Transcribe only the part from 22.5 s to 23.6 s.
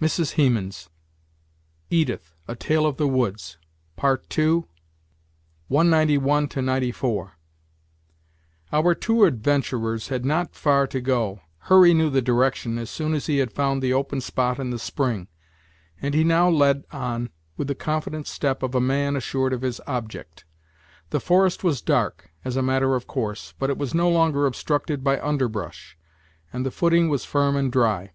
a matter of course,